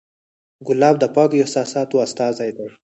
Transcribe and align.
ګلاب 0.67 0.95
د 0.99 1.05
پاکو 1.15 1.35
احساساتو 1.43 1.95
استازی 2.05 2.49
دی. 2.57 2.67